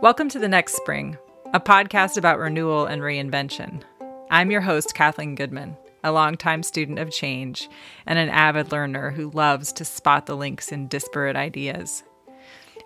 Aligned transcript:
Welcome 0.00 0.28
to 0.28 0.38
The 0.38 0.46
Next 0.46 0.76
Spring, 0.76 1.18
a 1.52 1.58
podcast 1.58 2.16
about 2.16 2.38
renewal 2.38 2.86
and 2.86 3.02
reinvention. 3.02 3.82
I'm 4.30 4.52
your 4.52 4.60
host, 4.60 4.94
Kathleen 4.94 5.34
Goodman, 5.34 5.76
a 6.04 6.12
longtime 6.12 6.62
student 6.62 7.00
of 7.00 7.10
change 7.10 7.68
and 8.06 8.16
an 8.16 8.28
avid 8.28 8.70
learner 8.70 9.10
who 9.10 9.30
loves 9.30 9.72
to 9.72 9.84
spot 9.84 10.26
the 10.26 10.36
links 10.36 10.70
in 10.70 10.86
disparate 10.86 11.34
ideas. 11.34 12.04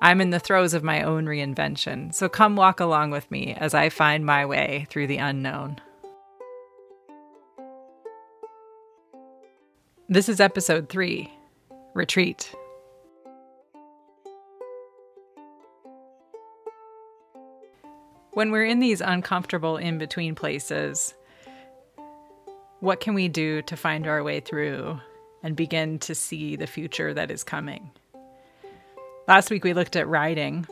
I'm 0.00 0.22
in 0.22 0.30
the 0.30 0.40
throes 0.40 0.72
of 0.72 0.82
my 0.82 1.02
own 1.02 1.26
reinvention, 1.26 2.14
so 2.14 2.30
come 2.30 2.56
walk 2.56 2.80
along 2.80 3.10
with 3.10 3.30
me 3.30 3.56
as 3.58 3.74
I 3.74 3.90
find 3.90 4.24
my 4.24 4.46
way 4.46 4.86
through 4.88 5.08
the 5.08 5.18
unknown. 5.18 5.82
This 10.08 10.30
is 10.30 10.40
episode 10.40 10.88
three 10.88 11.30
Retreat. 11.92 12.54
When 18.34 18.50
we're 18.50 18.64
in 18.64 18.80
these 18.80 19.02
uncomfortable 19.02 19.76
in 19.76 19.98
between 19.98 20.34
places, 20.34 21.12
what 22.80 22.98
can 22.98 23.12
we 23.12 23.28
do 23.28 23.60
to 23.60 23.76
find 23.76 24.06
our 24.06 24.22
way 24.22 24.40
through 24.40 24.98
and 25.42 25.54
begin 25.54 25.98
to 25.98 26.14
see 26.14 26.56
the 26.56 26.66
future 26.66 27.12
that 27.12 27.30
is 27.30 27.44
coming? 27.44 27.90
Last 29.28 29.50
week 29.50 29.64
we 29.64 29.74
looked 29.74 29.96
at 29.96 30.08
writing. 30.08 30.66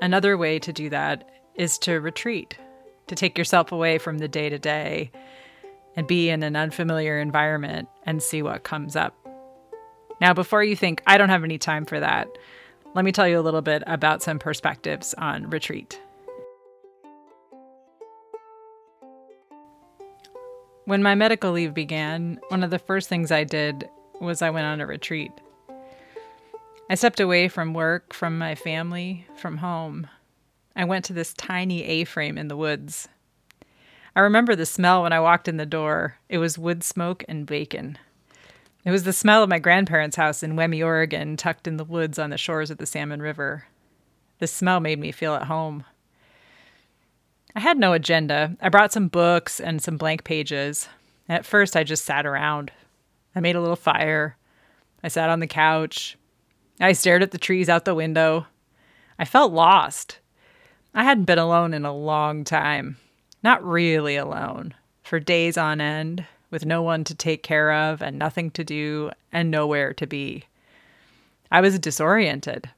Another 0.00 0.38
way 0.38 0.58
to 0.60 0.72
do 0.72 0.88
that 0.88 1.28
is 1.54 1.76
to 1.80 2.00
retreat, 2.00 2.56
to 3.08 3.14
take 3.14 3.36
yourself 3.36 3.72
away 3.72 3.98
from 3.98 4.16
the 4.16 4.26
day 4.26 4.48
to 4.48 4.58
day 4.58 5.10
and 5.94 6.06
be 6.06 6.30
in 6.30 6.42
an 6.42 6.56
unfamiliar 6.56 7.20
environment 7.20 7.90
and 8.06 8.22
see 8.22 8.40
what 8.40 8.64
comes 8.64 8.96
up. 8.96 9.14
Now, 10.18 10.32
before 10.32 10.64
you 10.64 10.76
think, 10.76 11.02
I 11.06 11.18
don't 11.18 11.28
have 11.28 11.44
any 11.44 11.58
time 11.58 11.84
for 11.84 12.00
that, 12.00 12.28
let 12.94 13.04
me 13.04 13.12
tell 13.12 13.28
you 13.28 13.38
a 13.38 13.42
little 13.42 13.60
bit 13.60 13.82
about 13.86 14.22
some 14.22 14.38
perspectives 14.38 15.12
on 15.18 15.50
retreat. 15.50 16.00
When 20.84 21.02
my 21.02 21.14
medical 21.14 21.52
leave 21.52 21.74
began, 21.74 22.40
one 22.48 22.64
of 22.64 22.70
the 22.70 22.78
first 22.78 23.08
things 23.08 23.30
I 23.30 23.44
did 23.44 23.88
was 24.20 24.42
I 24.42 24.50
went 24.50 24.66
on 24.66 24.80
a 24.80 24.86
retreat. 24.86 25.30
I 26.90 26.96
stepped 26.96 27.20
away 27.20 27.46
from 27.46 27.72
work, 27.72 28.12
from 28.12 28.36
my 28.36 28.56
family, 28.56 29.26
from 29.36 29.58
home. 29.58 30.08
I 30.74 30.84
went 30.84 31.04
to 31.06 31.12
this 31.12 31.34
tiny 31.34 31.84
A 31.84 32.04
frame 32.04 32.36
in 32.36 32.48
the 32.48 32.56
woods. 32.56 33.08
I 34.16 34.20
remember 34.20 34.56
the 34.56 34.66
smell 34.66 35.04
when 35.04 35.12
I 35.12 35.20
walked 35.20 35.46
in 35.46 35.56
the 35.56 35.64
door. 35.64 36.18
It 36.28 36.38
was 36.38 36.58
wood 36.58 36.82
smoke 36.82 37.24
and 37.28 37.46
bacon. 37.46 37.96
It 38.84 38.90
was 38.90 39.04
the 39.04 39.12
smell 39.12 39.44
of 39.44 39.48
my 39.48 39.60
grandparents' 39.60 40.16
house 40.16 40.42
in 40.42 40.56
Wemme, 40.56 40.84
Oregon, 40.84 41.36
tucked 41.36 41.68
in 41.68 41.76
the 41.76 41.84
woods 41.84 42.18
on 42.18 42.30
the 42.30 42.36
shores 42.36 42.70
of 42.70 42.78
the 42.78 42.86
Salmon 42.86 43.22
River. 43.22 43.66
The 44.40 44.48
smell 44.48 44.80
made 44.80 44.98
me 44.98 45.12
feel 45.12 45.34
at 45.34 45.44
home. 45.44 45.84
I 47.54 47.60
had 47.60 47.78
no 47.78 47.92
agenda. 47.92 48.56
I 48.60 48.68
brought 48.68 48.92
some 48.92 49.08
books 49.08 49.60
and 49.60 49.82
some 49.82 49.96
blank 49.96 50.24
pages. 50.24 50.88
At 51.28 51.44
first, 51.44 51.76
I 51.76 51.84
just 51.84 52.04
sat 52.04 52.26
around. 52.26 52.70
I 53.34 53.40
made 53.40 53.56
a 53.56 53.60
little 53.60 53.76
fire. 53.76 54.36
I 55.02 55.08
sat 55.08 55.30
on 55.30 55.40
the 55.40 55.46
couch. 55.46 56.16
I 56.80 56.92
stared 56.92 57.22
at 57.22 57.30
the 57.30 57.38
trees 57.38 57.68
out 57.68 57.84
the 57.84 57.94
window. 57.94 58.46
I 59.18 59.24
felt 59.24 59.52
lost. 59.52 60.18
I 60.94 61.04
hadn't 61.04 61.24
been 61.24 61.38
alone 61.38 61.74
in 61.74 61.84
a 61.84 61.94
long 61.94 62.44
time. 62.44 62.96
Not 63.42 63.64
really 63.64 64.16
alone. 64.16 64.74
For 65.02 65.20
days 65.20 65.56
on 65.56 65.80
end, 65.80 66.24
with 66.50 66.64
no 66.64 66.82
one 66.82 67.04
to 67.04 67.14
take 67.14 67.42
care 67.42 67.72
of 67.72 68.02
and 68.02 68.18
nothing 68.18 68.50
to 68.52 68.64
do 68.64 69.10
and 69.32 69.50
nowhere 69.50 69.92
to 69.94 70.06
be. 70.06 70.44
I 71.50 71.60
was 71.60 71.78
disoriented. 71.78 72.70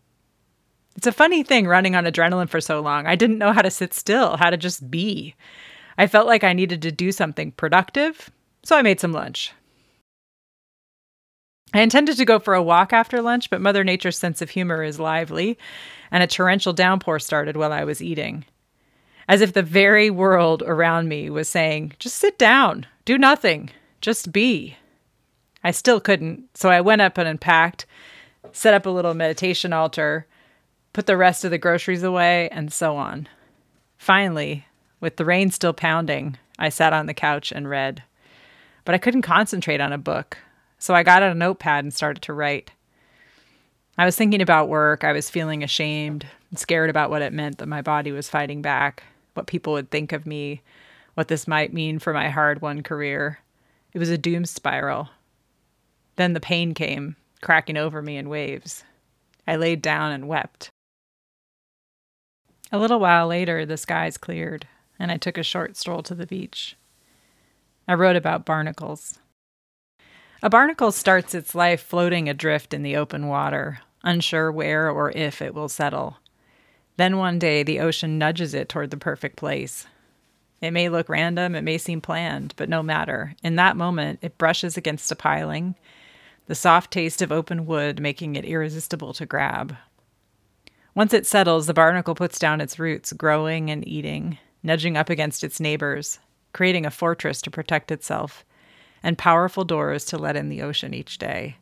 It's 0.97 1.06
a 1.06 1.12
funny 1.12 1.42
thing 1.42 1.67
running 1.67 1.97
on 1.97 2.05
adrenaline 2.05 2.48
for 2.48 2.61
so 2.61 2.80
long. 2.80 3.07
I 3.07 3.17
didn't 3.17 3.39
know 3.39 3.52
how 3.52 3.63
to 3.63 3.70
sit 3.70 3.92
still, 3.92 4.36
how 4.36 4.51
to 4.51 4.57
just 4.57 4.91
be. 4.91 5.35
I 5.98 6.07
felt 6.07 6.27
like 6.27 6.45
I 6.45 6.52
needed 6.52 6.83
to 6.83 6.92
do 6.92 7.13
something 7.13 7.52
productive, 7.52 8.30
so 8.63 8.77
I 8.77 8.83
made 8.83 9.01
some 9.01 9.13
lunch. 9.13 9.52
I 11.73 11.80
intended 11.80 12.17
to 12.17 12.24
go 12.24 12.39
for 12.39 12.55
a 12.55 12.63
walk 12.63 12.92
after 12.92 13.20
lunch, 13.20 13.51
but 13.51 13.61
Mother 13.61 13.83
Nature's 13.83 14.17
sense 14.17 14.41
of 14.41 14.51
humor 14.51 14.85
is 14.85 15.01
lively, 15.01 15.58
and 16.13 16.23
a 16.23 16.29
torrential 16.29 16.73
downpour 16.73 17.18
started 17.18 17.57
while 17.57 17.73
I 17.73 17.83
was 17.83 18.01
eating. 18.01 18.45
As 19.27 19.41
if 19.41 19.52
the 19.52 19.63
very 19.63 20.11
world 20.11 20.63
around 20.64 21.08
me 21.08 21.30
was 21.30 21.48
saying, 21.48 21.95
just 21.98 22.17
sit 22.17 22.39
down, 22.39 22.86
do 23.05 23.18
nothing, 23.18 23.70
just 24.01 24.30
be. 24.30 24.77
I 25.64 25.73
still 25.73 25.98
couldn't, 25.98 26.57
so 26.57 26.68
I 26.68 26.80
went 26.80 27.01
up 27.02 27.18
and 27.18 27.27
unpacked, 27.27 27.86
set 28.52 28.74
up 28.74 28.86
a 28.86 28.91
little 28.91 29.14
meditation 29.14 29.73
altar, 29.73 30.27
put 30.94 31.06
the 31.06 31.16
rest 31.16 31.44
of 31.44 31.50
the 31.50 31.58
groceries 31.58 32.02
away, 32.02 32.48
and 32.48 32.72
so 32.72 32.96
on. 32.96 33.28
Finally, 33.98 34.64
with 35.00 35.16
the 35.16 35.24
rain 35.24 35.50
still 35.50 35.74
pounding, 35.74 36.38
I 36.58 36.70
sat 36.70 36.94
on 36.94 37.06
the 37.06 37.12
couch 37.12 37.52
and 37.52 37.68
read. 37.68 38.05
But 38.86 38.94
I 38.94 38.98
couldn't 38.98 39.22
concentrate 39.22 39.80
on 39.80 39.92
a 39.92 39.98
book, 39.98 40.38
so 40.78 40.94
I 40.94 41.02
got 41.02 41.22
out 41.22 41.32
a 41.32 41.34
notepad 41.34 41.84
and 41.84 41.92
started 41.92 42.22
to 42.22 42.32
write. 42.32 42.70
I 43.98 44.05
was 44.05 44.16
thinking 44.16 44.40
about 44.40 44.68
work. 44.68 45.05
I 45.05 45.12
was 45.12 45.30
feeling 45.30 45.62
ashamed, 45.62 46.27
and 46.50 46.58
scared 46.58 46.90
about 46.90 47.11
what 47.11 47.22
it 47.22 47.32
meant 47.32 47.58
that 47.58 47.66
my 47.66 47.82
body 47.82 48.12
was 48.12 48.30
fighting 48.30 48.62
back, 48.62 49.02
what 49.34 49.46
people 49.48 49.72
would 49.72 49.90
think 49.90 50.12
of 50.12 50.26
me, 50.26 50.62
what 51.14 51.28
this 51.28 51.48
might 51.48 51.72
mean 51.72 51.98
for 51.98 52.12
my 52.12 52.28
hard 52.28 52.62
won 52.62 52.82
career. 52.82 53.40
It 53.92 53.98
was 53.98 54.11
a 54.11 54.18
doom 54.18 54.44
spiral. 54.44 55.11
Then 56.16 56.34
the 56.34 56.40
pain 56.40 56.72
came, 56.72 57.16
cracking 57.40 57.76
over 57.76 58.00
me 58.00 58.16
in 58.16 58.28
waves. 58.28 58.84
I 59.46 59.56
laid 59.56 59.82
down 59.82 60.12
and 60.12 60.28
wept. 60.28 60.70
A 62.74 62.79
little 62.85 62.98
while 62.98 63.29
later, 63.29 63.64
the 63.64 63.77
skies 63.77 64.17
cleared, 64.17 64.67
and 64.98 65.12
I 65.12 65.17
took 65.17 65.39
a 65.39 65.45
short 65.45 65.77
stroll 65.77 66.02
to 66.02 66.12
the 66.12 66.27
beach. 66.27 66.74
I 67.86 67.95
wrote 67.95 68.17
about 68.17 68.45
barnacles. 68.45 69.20
A 70.42 70.51
barnacle 70.51 70.90
starts 70.90 71.36
its 71.36 71.55
life 71.55 71.80
floating 71.80 72.29
adrift 72.29 72.74
in 72.74 72.83
the 72.83 72.96
open 72.96 73.29
water, 73.29 73.79
unsure 74.02 74.51
where 74.51 74.90
or 74.90 75.12
if 75.12 75.40
it 75.40 75.55
will 75.55 75.68
settle. 75.68 76.17
Then 76.96 77.17
one 77.17 77.39
day, 77.39 77.62
the 77.62 77.79
ocean 77.79 78.18
nudges 78.18 78.55
it 78.55 78.68
toward 78.68 78.91
the 78.91 78.96
perfect 78.96 79.36
place. 79.36 79.86
It 80.61 80.73
may 80.73 80.89
look 80.89 81.08
random, 81.08 81.55
it 81.55 81.62
may 81.62 81.79
seem 81.79 82.01
planned, 82.01 82.55
but 82.56 82.68
no 82.68 82.83
matter. 82.83 83.36
In 83.45 83.55
that 83.55 83.77
moment, 83.77 84.18
it 84.20 84.36
brushes 84.36 84.77
against 84.77 85.12
a 85.12 85.14
piling, 85.14 85.77
the 86.48 86.56
soft 86.56 86.91
taste 86.91 87.23
of 87.23 87.30
open 87.30 87.67
wood 87.67 88.01
making 88.01 88.35
it 88.35 88.45
irresistible 88.45 89.12
to 89.12 89.27
grab. 89.27 89.77
Once 90.94 91.12
it 91.12 91.27
settles, 91.27 91.66
the 91.66 91.74
barnacle 91.74 92.14
puts 92.14 92.38
down 92.38 92.60
its 92.60 92.78
roots, 92.78 93.12
growing 93.12 93.68
and 93.68 93.86
eating, 93.86 94.38
nudging 94.62 94.96
up 94.96 95.10
against 95.10 95.42
its 95.42 95.58
neighbors, 95.58 96.20
creating 96.52 96.86
a 96.86 96.90
fortress 96.90 97.42
to 97.42 97.50
protect 97.50 97.90
itself, 97.90 98.44
and 99.02 99.18
powerful 99.18 99.64
doors 99.64 100.05
to 100.05 100.16
let 100.16 100.36
in 100.36 100.48
the 100.48 100.62
ocean 100.62 100.94
each 100.94 101.18
day. 101.18 101.56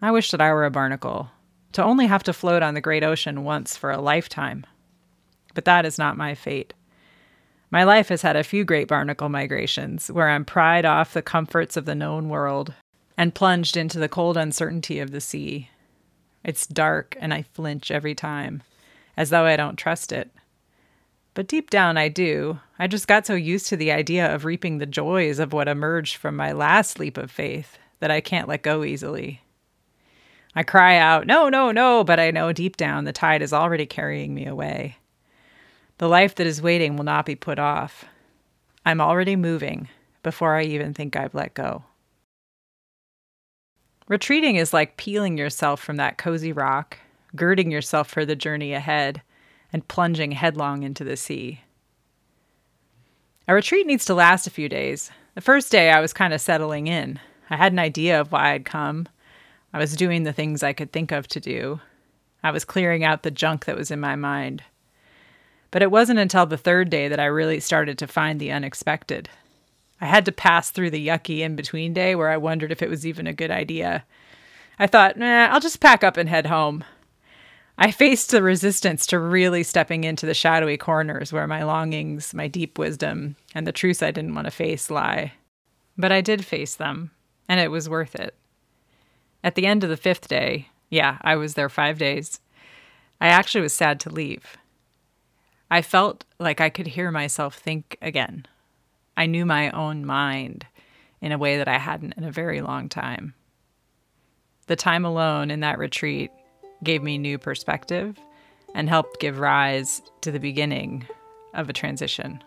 I 0.00 0.12
wish 0.12 0.30
that 0.30 0.40
I 0.40 0.52
were 0.52 0.64
a 0.64 0.70
barnacle, 0.70 1.30
to 1.72 1.82
only 1.82 2.06
have 2.06 2.22
to 2.24 2.32
float 2.32 2.62
on 2.62 2.74
the 2.74 2.80
great 2.80 3.02
ocean 3.02 3.42
once 3.42 3.76
for 3.76 3.90
a 3.90 4.00
lifetime. 4.00 4.64
But 5.54 5.64
that 5.64 5.84
is 5.84 5.98
not 5.98 6.16
my 6.16 6.36
fate. 6.36 6.72
My 7.72 7.82
life 7.82 8.10
has 8.10 8.22
had 8.22 8.36
a 8.36 8.44
few 8.44 8.64
great 8.64 8.86
barnacle 8.86 9.28
migrations 9.28 10.08
where 10.08 10.28
I'm 10.28 10.44
pried 10.44 10.84
off 10.84 11.14
the 11.14 11.22
comforts 11.22 11.76
of 11.76 11.84
the 11.84 11.96
known 11.96 12.28
world 12.28 12.74
and 13.16 13.34
plunged 13.34 13.76
into 13.76 13.98
the 13.98 14.08
cold 14.08 14.36
uncertainty 14.36 15.00
of 15.00 15.10
the 15.10 15.20
sea 15.20 15.68
it's 16.44 16.66
dark 16.66 17.16
and 17.20 17.32
I 17.32 17.42
flinch 17.42 17.90
every 17.90 18.14
time, 18.14 18.62
as 19.16 19.30
though 19.30 19.44
I 19.46 19.56
don't 19.56 19.76
trust 19.76 20.12
it. 20.12 20.30
But 21.34 21.48
deep 21.48 21.70
down, 21.70 21.96
I 21.96 22.08
do. 22.08 22.60
I 22.78 22.86
just 22.86 23.08
got 23.08 23.26
so 23.26 23.34
used 23.34 23.66
to 23.68 23.76
the 23.76 23.90
idea 23.90 24.32
of 24.32 24.44
reaping 24.44 24.78
the 24.78 24.86
joys 24.86 25.38
of 25.38 25.52
what 25.52 25.66
emerged 25.66 26.16
from 26.16 26.36
my 26.36 26.52
last 26.52 27.00
leap 27.00 27.16
of 27.16 27.30
faith 27.30 27.78
that 27.98 28.10
I 28.10 28.20
can't 28.20 28.48
let 28.48 28.62
go 28.62 28.84
easily. 28.84 29.40
I 30.54 30.62
cry 30.62 30.96
out, 30.96 31.26
no, 31.26 31.48
no, 31.48 31.72
no, 31.72 32.04
but 32.04 32.20
I 32.20 32.30
know 32.30 32.52
deep 32.52 32.76
down 32.76 33.04
the 33.04 33.12
tide 33.12 33.42
is 33.42 33.52
already 33.52 33.86
carrying 33.86 34.34
me 34.34 34.46
away. 34.46 34.98
The 35.98 36.08
life 36.08 36.36
that 36.36 36.46
is 36.46 36.62
waiting 36.62 36.96
will 36.96 37.04
not 37.04 37.26
be 37.26 37.34
put 37.34 37.58
off. 37.58 38.04
I'm 38.86 39.00
already 39.00 39.34
moving 39.34 39.88
before 40.22 40.54
I 40.54 40.62
even 40.64 40.94
think 40.94 41.16
I've 41.16 41.34
let 41.34 41.54
go. 41.54 41.84
Retreating 44.06 44.56
is 44.56 44.74
like 44.74 44.98
peeling 44.98 45.38
yourself 45.38 45.80
from 45.80 45.96
that 45.96 46.18
cozy 46.18 46.52
rock, 46.52 46.98
girding 47.34 47.70
yourself 47.70 48.08
for 48.08 48.26
the 48.26 48.36
journey 48.36 48.74
ahead, 48.74 49.22
and 49.72 49.88
plunging 49.88 50.32
headlong 50.32 50.82
into 50.82 51.04
the 51.04 51.16
sea. 51.16 51.62
A 53.48 53.54
retreat 53.54 53.86
needs 53.86 54.04
to 54.06 54.14
last 54.14 54.46
a 54.46 54.50
few 54.50 54.68
days. 54.68 55.10
The 55.34 55.40
first 55.40 55.72
day, 55.72 55.90
I 55.90 56.00
was 56.00 56.12
kind 56.12 56.34
of 56.34 56.40
settling 56.40 56.86
in. 56.86 57.18
I 57.50 57.56
had 57.56 57.72
an 57.72 57.78
idea 57.78 58.20
of 58.20 58.30
why 58.30 58.52
I'd 58.52 58.64
come. 58.64 59.08
I 59.72 59.78
was 59.78 59.96
doing 59.96 60.22
the 60.22 60.32
things 60.32 60.62
I 60.62 60.72
could 60.72 60.92
think 60.92 61.10
of 61.10 61.26
to 61.28 61.40
do. 61.40 61.80
I 62.42 62.50
was 62.50 62.64
clearing 62.64 63.04
out 63.04 63.22
the 63.22 63.30
junk 63.30 63.64
that 63.64 63.76
was 63.76 63.90
in 63.90 64.00
my 64.00 64.16
mind. 64.16 64.62
But 65.70 65.82
it 65.82 65.90
wasn't 65.90 66.20
until 66.20 66.46
the 66.46 66.56
third 66.56 66.90
day 66.90 67.08
that 67.08 67.18
I 67.18 67.24
really 67.24 67.58
started 67.58 67.98
to 67.98 68.06
find 68.06 68.38
the 68.38 68.52
unexpected, 68.52 69.28
I 70.04 70.08
had 70.08 70.26
to 70.26 70.32
pass 70.32 70.70
through 70.70 70.90
the 70.90 71.06
yucky 71.08 71.38
in 71.38 71.56
between 71.56 71.94
day 71.94 72.14
where 72.14 72.28
I 72.28 72.36
wondered 72.36 72.70
if 72.70 72.82
it 72.82 72.90
was 72.90 73.06
even 73.06 73.26
a 73.26 73.32
good 73.32 73.50
idea. 73.50 74.04
I 74.78 74.86
thought, 74.86 75.16
nah, 75.16 75.46
I'll 75.46 75.60
just 75.60 75.80
pack 75.80 76.04
up 76.04 76.18
and 76.18 76.28
head 76.28 76.44
home. 76.44 76.84
I 77.78 77.90
faced 77.90 78.30
the 78.30 78.42
resistance 78.42 79.06
to 79.06 79.18
really 79.18 79.62
stepping 79.62 80.04
into 80.04 80.26
the 80.26 80.34
shadowy 80.34 80.76
corners 80.76 81.32
where 81.32 81.46
my 81.46 81.62
longings, 81.62 82.34
my 82.34 82.48
deep 82.48 82.78
wisdom, 82.78 83.36
and 83.54 83.66
the 83.66 83.72
truths 83.72 84.02
I 84.02 84.10
didn't 84.10 84.34
want 84.34 84.46
to 84.46 84.50
face 84.50 84.90
lie. 84.90 85.32
But 85.96 86.12
I 86.12 86.20
did 86.20 86.44
face 86.44 86.74
them, 86.74 87.10
and 87.48 87.58
it 87.58 87.70
was 87.70 87.88
worth 87.88 88.14
it. 88.14 88.34
At 89.42 89.54
the 89.54 89.64
end 89.64 89.84
of 89.84 89.90
the 89.90 89.96
fifth 89.96 90.28
day, 90.28 90.68
yeah, 90.90 91.16
I 91.22 91.36
was 91.36 91.54
there 91.54 91.70
five 91.70 91.96
days, 91.96 92.40
I 93.22 93.28
actually 93.28 93.62
was 93.62 93.72
sad 93.72 94.00
to 94.00 94.10
leave. 94.10 94.58
I 95.70 95.80
felt 95.80 96.26
like 96.38 96.60
I 96.60 96.68
could 96.68 96.88
hear 96.88 97.10
myself 97.10 97.54
think 97.54 97.96
again. 98.02 98.46
I 99.16 99.26
knew 99.26 99.46
my 99.46 99.70
own 99.70 100.04
mind 100.04 100.66
in 101.20 101.32
a 101.32 101.38
way 101.38 101.58
that 101.58 101.68
I 101.68 101.78
hadn't 101.78 102.14
in 102.16 102.24
a 102.24 102.32
very 102.32 102.60
long 102.60 102.88
time. 102.88 103.34
The 104.66 104.76
time 104.76 105.04
alone 105.04 105.50
in 105.50 105.60
that 105.60 105.78
retreat 105.78 106.30
gave 106.82 107.02
me 107.02 107.18
new 107.18 107.38
perspective 107.38 108.18
and 108.74 108.88
helped 108.88 109.20
give 109.20 109.38
rise 109.38 110.02
to 110.22 110.32
the 110.32 110.40
beginning 110.40 111.06
of 111.54 111.68
a 111.68 111.72
transition. 111.72 112.42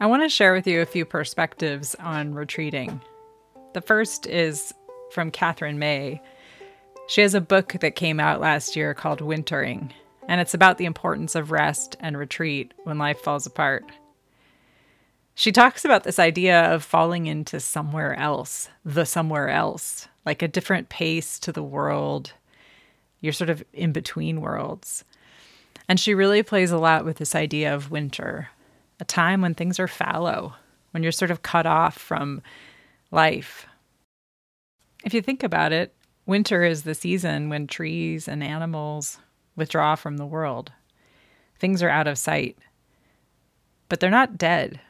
I 0.00 0.06
want 0.06 0.22
to 0.22 0.28
share 0.28 0.52
with 0.52 0.66
you 0.66 0.80
a 0.80 0.86
few 0.86 1.04
perspectives 1.04 1.96
on 1.96 2.32
retreating. 2.32 3.00
The 3.74 3.80
first 3.82 4.26
is 4.26 4.72
from 5.10 5.30
Katherine 5.30 5.78
May. 5.78 6.22
She 7.06 7.20
has 7.20 7.34
a 7.34 7.40
book 7.40 7.74
that 7.80 7.96
came 7.96 8.18
out 8.18 8.40
last 8.40 8.76
year 8.76 8.94
called 8.94 9.20
Wintering, 9.20 9.92
and 10.26 10.40
it's 10.40 10.54
about 10.54 10.78
the 10.78 10.86
importance 10.86 11.34
of 11.34 11.50
rest 11.50 11.96
and 12.00 12.16
retreat 12.16 12.72
when 12.84 12.98
life 12.98 13.20
falls 13.20 13.46
apart. 13.46 13.84
She 15.34 15.52
talks 15.52 15.84
about 15.84 16.02
this 16.02 16.18
idea 16.18 16.62
of 16.72 16.82
falling 16.82 17.26
into 17.26 17.60
somewhere 17.60 18.14
else, 18.14 18.70
the 18.84 19.04
somewhere 19.04 19.48
else, 19.48 20.08
like 20.26 20.42
a 20.42 20.48
different 20.48 20.88
pace 20.88 21.38
to 21.40 21.52
the 21.52 21.62
world. 21.62 22.32
You're 23.20 23.32
sort 23.32 23.50
of 23.50 23.62
in 23.72 23.92
between 23.92 24.40
worlds. 24.40 25.04
And 25.88 26.00
she 26.00 26.14
really 26.14 26.42
plays 26.42 26.70
a 26.70 26.78
lot 26.78 27.04
with 27.04 27.18
this 27.18 27.34
idea 27.34 27.74
of 27.74 27.90
winter, 27.90 28.48
a 28.98 29.04
time 29.04 29.40
when 29.40 29.54
things 29.54 29.78
are 29.78 29.88
fallow, 29.88 30.54
when 30.90 31.02
you're 31.02 31.12
sort 31.12 31.30
of 31.30 31.42
cut 31.42 31.66
off 31.66 31.96
from 31.96 32.42
life. 33.10 33.66
If 35.04 35.14
you 35.14 35.22
think 35.22 35.42
about 35.42 35.72
it, 35.72 35.94
winter 36.26 36.64
is 36.64 36.82
the 36.82 36.94
season 36.94 37.48
when 37.48 37.66
trees 37.66 38.28
and 38.28 38.42
animals 38.42 39.18
withdraw 39.56 39.94
from 39.94 40.16
the 40.16 40.26
world. 40.26 40.72
Things 41.58 41.82
are 41.82 41.88
out 41.88 42.06
of 42.06 42.18
sight. 42.18 42.58
But 43.88 44.00
they're 44.00 44.10
not 44.10 44.38
dead. 44.38 44.80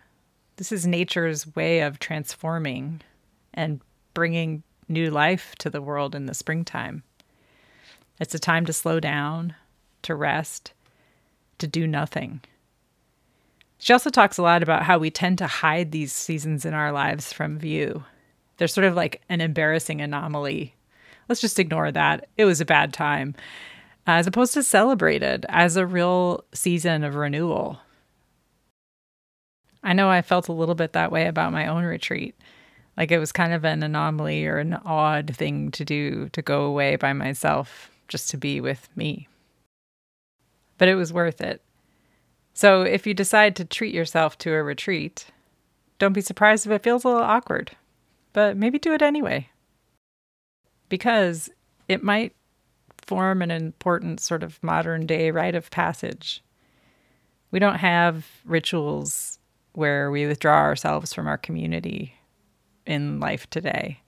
This 0.57 0.73
is 0.73 0.87
nature's 0.87 1.55
way 1.55 1.81
of 1.81 1.99
transforming 1.99 3.01
and 3.55 3.81
bringing 4.13 4.63
new 4.89 5.11
life 5.11 5.55
to 5.59 5.71
the 5.71 5.83
world 5.83 6.15
in 6.15 6.27
the 6.27 6.35
springtime. 6.35 7.03
It's 8.19 8.35
a 8.35 8.39
time 8.41 8.67
to 8.67 8.73
slow 8.73 8.99
down, 8.99 9.55
to 10.03 10.15
rest, 10.15 10.73
to 11.59 11.67
do 11.67 11.87
nothing. 11.87 12.41
She 13.79 13.93
also 13.93 14.11
talks 14.11 14.39
a 14.39 14.43
lot 14.43 14.63
about 14.63 14.83
how 14.83 14.99
we 14.99 15.11
tend 15.11 15.39
to 15.39 15.47
hide 15.47 15.93
these 15.93 16.13
seasons 16.13 16.65
in 16.65 16.75
our 16.75 16.93
lives 16.93 17.33
from 17.33 17.59
view. 17.59 18.05
They're 18.57 18.69
sort 18.69 18.87
of 18.87 18.97
like 18.97 19.23
an 19.29 19.41
embarrassing 19.41 20.01
anomaly. 20.01 20.75
Let's 21.29 21.41
just 21.41 21.61
ignore 21.61 21.93
that. 21.93 22.29
It 22.37 22.45
was 22.45 22.61
a 22.61 22.65
bad 22.65 22.93
time 22.93 23.35
as 24.07 24.27
opposed 24.27 24.55
to 24.55 24.63
celebrated 24.63 25.45
as 25.51 25.77
a 25.77 25.87
real 25.87 26.45
season 26.53 27.05
of 27.05 27.15
renewal. 27.15 27.79
I 29.85 29.93
know 29.93 30.09
I 30.09 30.23
felt 30.23 30.49
a 30.49 30.53
little 30.53 30.75
bit 30.75 30.95
that 30.95 31.13
way 31.13 31.27
about 31.27 31.53
my 31.53 31.67
own 31.67 31.85
retreat. 31.85 32.35
Like 32.97 33.13
it 33.13 33.19
was 33.19 33.31
kind 33.31 33.53
of 33.53 33.65
an 33.65 33.83
anomaly 33.83 34.47
or 34.47 34.59
an 34.59 34.75
odd 34.85 35.37
thing 35.37 35.71
to 35.73 35.85
do 35.85 36.31
to 36.31 36.43
go 36.43 36.65
away 36.65 36.97
by 36.97 37.13
myself 37.13 37.91
just 38.09 38.31
to 38.31 38.37
be 38.37 38.61
with 38.61 38.89
me. 38.97 39.29
But 40.79 40.89
it 40.89 40.97
was 40.97 41.13
worth 41.13 41.41
it. 41.41 41.63
So 42.59 42.83
if 42.83 43.07
you 43.07 43.15
decide 43.15 43.55
to 43.55 43.65
treat 43.65 43.95
yourself 43.95 44.37
to 44.39 44.53
a 44.53 44.65
retreat, 44.65 45.27
don't 46.01 46.13
be 46.13 46.21
surprised 46.21 46.67
if 46.67 46.73
it 46.73 46.83
feels 46.83 47.05
a 47.05 47.07
little 47.07 47.23
awkward, 47.23 47.77
but 48.33 48.57
maybe 48.57 48.81
do 48.81 48.93
it 48.93 49.01
anyway. 49.01 49.49
Because 50.89 51.51
it 51.87 52.03
might 52.03 52.35
form 53.07 53.43
an 53.43 53.53
important 53.53 54.19
sort 54.19 54.43
of 54.43 54.61
modern 54.61 55.07
day 55.07 55.31
rite 55.31 55.55
of 55.55 55.71
passage. 55.71 56.43
We 57.53 57.61
don't 57.61 57.77
have 57.77 58.27
rituals 58.45 59.39
where 59.75 60.11
we 60.11 60.27
withdraw 60.27 60.59
ourselves 60.59 61.13
from 61.13 61.29
our 61.29 61.39
community 61.39 62.15
in 62.85 63.21
life 63.21 63.49
today. 63.51 64.01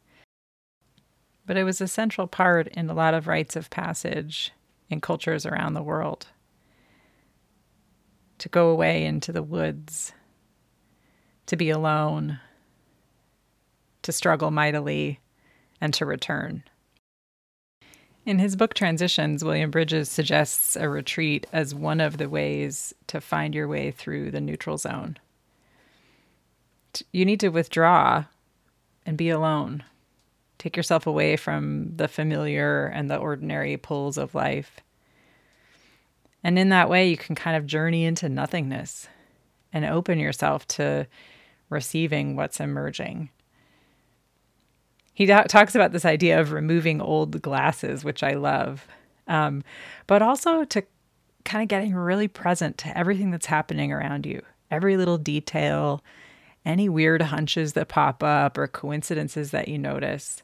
But 1.47 1.57
it 1.57 1.63
was 1.63 1.81
a 1.81 1.87
central 1.87 2.27
part 2.27 2.67
in 2.67 2.91
a 2.91 2.95
lot 2.95 3.15
of 3.15 3.29
rites 3.29 3.55
of 3.55 3.71
passage 3.71 4.51
in 4.89 5.01
cultures 5.01 5.47
around 5.47 5.75
the 5.75 5.85
world. 5.85 6.27
To 8.41 8.49
go 8.49 8.71
away 8.71 9.05
into 9.05 9.33
the 9.33 9.43
woods, 9.43 10.13
to 11.45 11.57
be 11.57 11.69
alone, 11.69 12.41
to 14.01 14.13
struggle 14.13 14.51
mightily, 14.51 15.21
and 15.79 15.93
to 15.93 16.07
return. 16.07 16.65
In 18.25 18.39
his 18.39 18.57
book 18.57 18.73
Transitions, 18.73 19.45
William 19.45 19.71
Bridges 19.71 20.11
suggests 20.11 20.75
a 20.75 20.89
retreat 20.89 21.47
as 21.53 21.75
one 21.75 22.01
of 22.01 22.17
the 22.17 22.31
ways 22.31 22.95
to 23.09 23.21
find 23.21 23.55
your 23.55 23.69
way 23.69 23.91
through 23.91 24.31
the 24.31 24.41
neutral 24.41 24.79
zone. 24.79 25.19
You 27.13 27.27
need 27.27 27.41
to 27.41 27.49
withdraw 27.51 28.25
and 29.05 29.19
be 29.19 29.29
alone. 29.29 29.85
Take 30.57 30.79
yourself 30.79 31.07
away 31.07 31.37
from 31.37 31.95
the 31.97 32.09
familiar 32.09 32.87
and 32.87 33.11
the 33.11 33.19
ordinary 33.19 33.77
pulls 33.77 34.17
of 34.17 34.35
life. 34.35 34.81
And 36.43 36.59
in 36.59 36.71
that 36.71 36.89
way, 36.89 37.09
you 37.09 37.17
can 37.17 37.35
kind 37.35 37.57
of 37.57 37.67
journey 37.67 38.05
into 38.05 38.29
nothingness 38.29 39.09
and 39.73 39.85
open 39.85 40.19
yourself 40.19 40.67
to 40.69 41.07
receiving 41.69 42.37
what's 42.37 42.61
emerging. 42.61 43.31
He 45.15 45.27
talks 45.27 45.75
about 45.75 45.93
this 45.93 46.05
idea 46.05 46.41
of 46.41 46.53
removing 46.53 47.01
old 47.01 47.43
glasses, 47.43 48.05
which 48.05 48.23
I 48.23 48.33
love, 48.33 48.87
um, 49.29 49.63
but 50.07 50.23
also 50.23 50.65
to 50.65 50.83
kind 51.45 51.63
of 51.63 51.69
getting 51.69 51.95
really 51.95 52.29
present 52.29 52.79
to 52.79 52.99
everything 52.99 53.31
that's 53.31 53.47
happening 53.47 53.93
around 53.93 54.25
you, 54.25 54.43
every 54.71 54.97
little 54.97 55.19
detail, 55.19 56.03
any 56.65 56.89
weird 56.89 57.23
hunches 57.23 57.75
that 57.75 57.89
pop 57.89 58.23
up 58.23 58.57
or 58.57 58.67
coincidences 58.67 59.51
that 59.51 59.69
you 59.69 59.79
notice. 59.79 60.43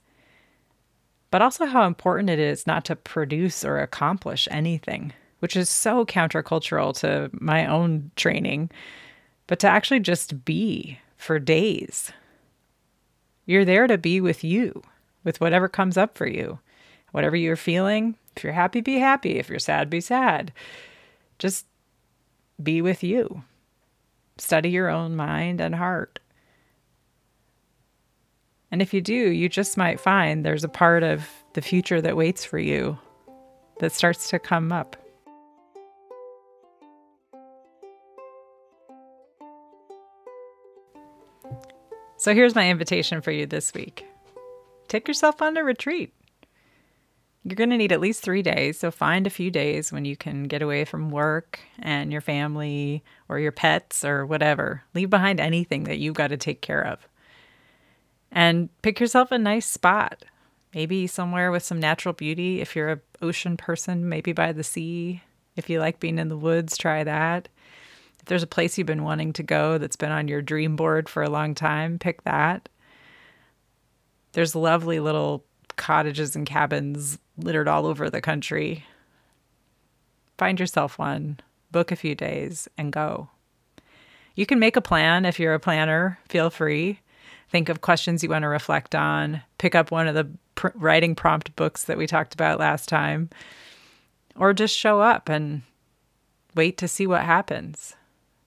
But 1.31 1.43
also 1.43 1.67
how 1.67 1.87
important 1.87 2.31
it 2.31 2.39
is 2.39 2.67
not 2.67 2.85
to 2.87 2.97
produce 2.97 3.65
or 3.65 3.79
accomplish 3.79 4.47
anything, 4.51 5.13
which 5.47 5.55
is 5.55 5.71
so 5.71 6.05
countercultural 6.05 6.93
to 6.99 7.31
my 7.33 7.65
own 7.65 8.11
training, 8.17 8.69
but 9.47 9.61
to 9.61 9.69
actually 9.69 10.01
just 10.01 10.45
be 10.45 10.99
for 11.17 11.39
days 11.39 12.11
you're 13.45 13.65
there 13.65 13.87
to 13.87 13.97
be 13.97 14.21
with 14.21 14.43
you, 14.43 14.83
with 15.23 15.41
whatever 15.41 15.69
comes 15.69 15.97
up 15.97 16.19
for 16.19 16.27
you, 16.27 16.59
whatever 17.13 17.37
you're 17.37 17.55
feeling. 17.55 18.17
If 18.37 18.43
you're 18.43 18.53
happy, 18.53 18.81
be 18.81 18.99
happy. 18.99 19.39
If 19.39 19.49
you're 19.49 19.61
sad, 19.61 19.89
be 19.89 20.01
sad. 20.01 20.53
Just 21.39 21.65
be 22.61 22.83
with 22.83 23.05
you. 23.05 23.45
Study 24.39 24.71
your 24.71 24.89
own 24.89 25.15
mind 25.15 25.61
and 25.61 25.77
heart. 25.77 26.19
And 28.73 28.83
if 28.83 28.93
you 28.93 29.01
do, 29.01 29.15
you 29.15 29.49
just 29.49 29.77
might 29.77 30.01
find 30.01 30.45
there's 30.45 30.65
a 30.65 30.69
part 30.69 31.05
of 31.05 31.29
the 31.53 31.63
future 31.63 32.01
that 32.01 32.17
waits 32.17 32.45
for 32.45 32.59
you 32.59 32.99
that 33.79 33.93
starts 33.93 34.29
to 34.31 34.41
come 34.41 34.73
up. 34.73 35.06
So 42.27 42.35
here's 42.35 42.57
my 42.57 42.69
invitation 42.69 43.21
for 43.21 43.31
you 43.31 43.47
this 43.47 43.73
week 43.73 44.05
take 44.89 45.07
yourself 45.07 45.41
on 45.41 45.57
a 45.57 45.63
retreat. 45.63 46.13
You're 47.45 47.55
going 47.55 47.71
to 47.71 47.77
need 47.77 47.93
at 47.93 48.01
least 48.01 48.21
three 48.21 48.43
days, 48.43 48.81
so 48.81 48.91
find 48.91 49.29
a 49.29 49.31
few 49.31 49.49
days 49.49 49.93
when 49.93 50.05
you 50.05 50.17
can 50.17 50.49
get 50.49 50.61
away 50.61 50.85
from 50.85 51.11
work 51.11 51.61
and 51.79 52.11
your 52.11 52.21
family 52.21 53.05
or 53.29 53.39
your 53.39 53.53
pets 53.53 54.05
or 54.05 54.27
whatever. 54.27 54.83
Leave 54.93 55.09
behind 55.09 55.39
anything 55.39 55.85
that 55.85 55.99
you've 55.99 56.17
got 56.17 56.31
to 56.31 56.37
take 56.37 56.63
care 56.63 56.85
of. 56.85 57.07
And 58.33 58.71
pick 58.83 58.99
yourself 58.99 59.31
a 59.31 59.39
nice 59.39 59.67
spot, 59.67 60.25
maybe 60.75 61.07
somewhere 61.07 61.53
with 61.53 61.63
some 61.63 61.79
natural 61.79 62.13
beauty. 62.13 62.61
If 62.61 62.75
you're 62.75 62.89
an 62.89 63.03
ocean 63.23 63.57
person, 63.57 64.09
maybe 64.09 64.33
by 64.33 64.51
the 64.51 64.65
sea. 64.65 65.23
If 65.55 65.71
you 65.71 65.79
like 65.79 66.01
being 66.01 66.19
in 66.19 66.29
the 66.29 66.37
woods, 66.37 66.77
try 66.77 67.05
that. 67.05 67.49
If 68.27 68.31
there's 68.31 68.43
a 68.43 68.49
place 68.49 68.77
you've 68.77 68.89
been 68.89 69.05
wanting 69.05 69.35
to 69.35 69.45
go 69.45 69.79
that's 69.79 69.95
been 69.95 70.11
on 70.11 70.27
your 70.27 70.43
dream 70.43 70.75
board 70.75 71.09
for 71.09 71.23
a 71.23 71.31
long 71.31 71.55
time, 71.55 71.97
pick 71.97 72.25
that. 72.25 72.69
There's 74.33 74.57
lovely 74.57 74.99
little 74.99 75.45
cottages 75.77 76.35
and 76.35 76.45
cabins 76.45 77.21
littered 77.39 77.69
all 77.69 77.87
over 77.87 78.11
the 78.11 78.21
country. 78.21 78.85
Find 80.39 80.59
yourself 80.59 80.99
one, 80.99 81.39
book 81.71 81.93
a 81.93 81.97
few 81.97 82.17
days, 82.17 82.67
and 82.77 82.93
go. 82.93 83.29
You 84.35 84.45
can 84.45 84.59
make 84.59 84.75
a 84.75 84.81
plan 84.81 85.25
if 85.25 85.39
you're 85.39 85.55
a 85.55 85.61
planner, 85.61 86.19
feel 86.29 86.51
free. 86.51 86.99
Think 87.49 87.69
of 87.69 87.81
questions 87.81 88.25
you 88.25 88.31
want 88.31 88.43
to 88.43 88.49
reflect 88.49 88.97
on. 88.97 89.43
Pick 89.59 89.77
up 89.77 89.93
one 89.93 90.09
of 90.09 90.17
the 90.17 90.29
pr- 90.57 90.71
writing 90.75 91.15
prompt 91.15 91.55
books 91.55 91.85
that 91.85 91.97
we 91.97 92.09
talked 92.09 92.35
about 92.35 92.59
last 92.59 92.89
time. 92.89 93.31
Or 94.35 94.53
just 94.53 94.77
show 94.77 95.01
up 95.01 95.29
and 95.29 95.63
wait 96.57 96.77
to 96.79 96.89
see 96.89 97.07
what 97.07 97.23
happens. 97.23 97.95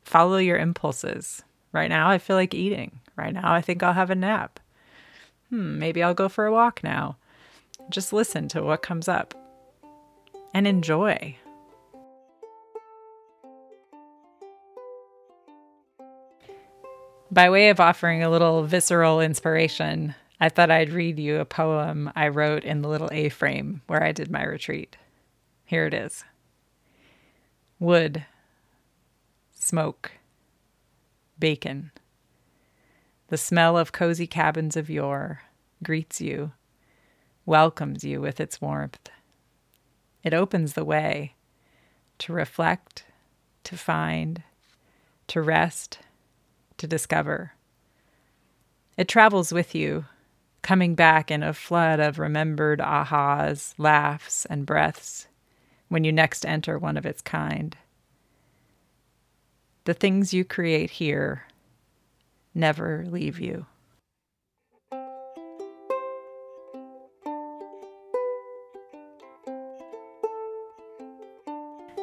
Follow 0.10 0.38
your 0.38 0.58
impulses. 0.58 1.44
Right 1.72 1.88
now, 1.88 2.10
I 2.10 2.18
feel 2.18 2.36
like 2.36 2.56
eating. 2.56 3.00
Right 3.16 3.32
now, 3.32 3.54
I 3.54 3.62
think 3.62 3.84
I'll 3.84 3.94
have 3.94 4.10
a 4.10 4.16
nap. 4.16 4.60
Hmm, 5.50 5.78
maybe 5.78 6.02
I'll 6.02 6.16
go 6.16 6.28
for 6.28 6.48
a 6.48 6.52
walk 6.52 6.84
now. 6.84 7.18
Just 7.92 8.12
listen 8.12 8.48
to 8.48 8.64
what 8.64 8.82
comes 8.82 9.08
up 9.08 9.36
and 10.52 10.66
enjoy. 10.66 11.38
By 17.30 17.52
way 17.52 17.70
of 17.70 17.80
offering 17.80 18.24
a 18.24 18.32
little 18.32 18.64
visceral 18.64 19.22
inspiration, 19.22 20.16
I 20.40 20.50
thought 20.50 20.72
I'd 20.72 20.92
read 20.92 21.20
you 21.20 21.38
a 21.38 21.46
poem 21.46 22.12
I 22.16 22.30
wrote 22.30 22.64
in 22.64 22.82
the 22.82 22.90
little 22.90 23.10
A 23.12 23.30
frame 23.30 23.84
where 23.86 24.02
I 24.02 24.12
did 24.12 24.32
my 24.32 24.44
retreat. 24.44 24.98
Here 25.66 25.86
it 25.86 25.94
is 25.94 26.24
Wood, 27.78 28.26
smoke, 29.70 30.14
bacon. 31.38 31.92
The 33.28 33.38
smell 33.38 33.78
of 33.78 33.92
cozy 33.92 34.26
cabins 34.26 34.76
of 34.76 34.90
yore 34.90 35.44
greets 35.84 36.20
you, 36.20 36.54
welcomes 37.46 38.04
you 38.04 38.20
with 38.20 38.40
its 38.40 38.60
warmth. 38.60 39.12
It 40.24 40.34
opens 40.34 40.74
the 40.74 40.84
way 40.84 41.36
to 42.18 42.34
reflect, 42.34 43.04
to 43.66 43.78
find, 43.78 44.42
to 45.28 45.40
rest, 45.40 46.00
to 46.78 46.88
discover. 46.88 47.54
It 48.98 49.08
travels 49.08 49.54
with 49.54 49.76
you, 49.76 50.06
coming 50.64 50.96
back 50.96 51.30
in 51.30 51.44
a 51.44 51.54
flood 51.54 52.00
of 52.00 52.18
remembered 52.18 52.80
ahas, 52.80 53.76
laughs, 53.78 54.48
and 54.48 54.66
breaths 54.66 55.28
when 55.90 56.04
you 56.04 56.12
next 56.12 56.44
enter 56.44 56.80
one 56.80 56.98
of 56.98 57.06
its 57.06 57.22
kind. 57.22 57.78
The 59.90 59.96
things 59.96 60.36
you 60.36 60.46
create 60.46 60.92
here 60.92 61.46
never 62.54 63.08
leave 63.10 63.40
you. 63.40 63.66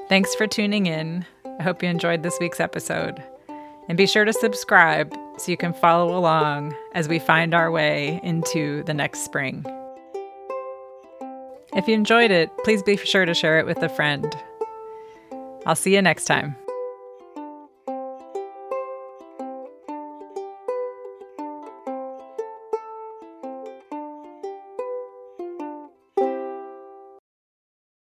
Thanks 0.09 0.35
for 0.35 0.49
tuning 0.49 0.87
in. 0.87 1.25
I 1.61 1.63
hope 1.63 1.81
you 1.81 1.89
enjoyed 1.89 2.25
this 2.25 2.37
week's 2.41 2.59
episode. 2.59 3.23
And 3.89 3.97
be 3.97 4.09
sure 4.09 4.25
to 4.25 4.33
subscribe 4.33 5.15
so 5.39 5.53
you 5.53 5.57
can 5.57 5.73
follow 5.73 6.19
along 6.19 6.75
as 6.95 7.07
we 7.07 7.21
find 7.21 7.55
our 7.55 7.71
way 7.71 8.19
into 8.25 8.83
the 8.83 8.95
next 8.95 9.21
spring. 9.21 9.65
If 11.77 11.87
you 11.87 11.95
enjoyed 11.95 12.33
it, 12.33 12.51
please 12.65 12.83
be 12.83 12.97
sure 12.97 13.27
to 13.27 13.33
share 13.33 13.61
it 13.61 13.67
with 13.67 13.81
a 13.81 13.89
friend. 13.89 14.37
I'll 15.67 15.77
see 15.77 15.95
you 15.95 16.03
next 16.03 16.25
time. 16.25 16.57